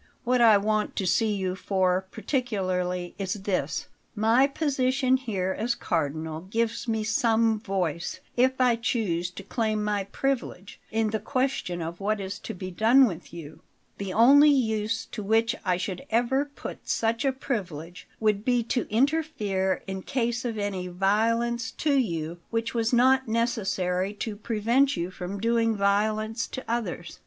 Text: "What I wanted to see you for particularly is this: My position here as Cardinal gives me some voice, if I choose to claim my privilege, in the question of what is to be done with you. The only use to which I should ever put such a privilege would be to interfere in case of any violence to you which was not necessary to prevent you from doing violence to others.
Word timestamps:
"What 0.23 0.41
I 0.41 0.57
wanted 0.57 0.95
to 0.95 1.05
see 1.05 1.35
you 1.35 1.53
for 1.53 2.07
particularly 2.09 3.13
is 3.19 3.33
this: 3.35 3.85
My 4.15 4.47
position 4.47 5.15
here 5.17 5.55
as 5.55 5.75
Cardinal 5.75 6.41
gives 6.41 6.87
me 6.87 7.03
some 7.03 7.59
voice, 7.59 8.19
if 8.35 8.59
I 8.59 8.77
choose 8.77 9.29
to 9.29 9.43
claim 9.43 9.83
my 9.83 10.05
privilege, 10.05 10.79
in 10.89 11.11
the 11.11 11.19
question 11.19 11.83
of 11.83 11.99
what 11.99 12.19
is 12.19 12.39
to 12.39 12.55
be 12.55 12.71
done 12.71 13.05
with 13.05 13.31
you. 13.31 13.61
The 13.99 14.11
only 14.11 14.49
use 14.49 15.05
to 15.11 15.21
which 15.21 15.55
I 15.63 15.77
should 15.77 16.03
ever 16.09 16.45
put 16.45 16.89
such 16.89 17.23
a 17.23 17.31
privilege 17.31 18.07
would 18.19 18.43
be 18.43 18.63
to 18.73 18.89
interfere 18.89 19.83
in 19.85 20.01
case 20.01 20.43
of 20.45 20.57
any 20.57 20.87
violence 20.87 21.69
to 21.73 21.93
you 21.93 22.39
which 22.49 22.73
was 22.73 22.91
not 22.91 23.27
necessary 23.27 24.15
to 24.15 24.35
prevent 24.35 24.97
you 24.97 25.11
from 25.11 25.39
doing 25.39 25.75
violence 25.77 26.47
to 26.47 26.65
others. 26.67 27.19